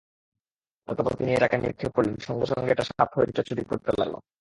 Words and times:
অতঃপর 0.87 1.13
তিনি 1.13 1.31
এটাকে 1.33 1.55
নিক্ষেপ 1.57 1.91
করলেন, 1.95 2.15
সঙ্গে 2.19 2.45
সঙ্গে 2.45 2.71
এটা 2.71 2.83
সাপ 2.83 3.09
হয়ে 3.15 3.27
ছুটাছুটি 3.27 3.63
করতে 3.63 3.89
লাগল। 3.91 4.15